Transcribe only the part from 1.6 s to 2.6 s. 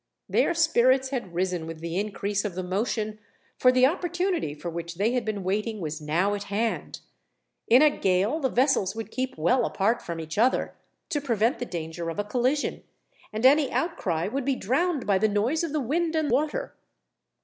with the increase of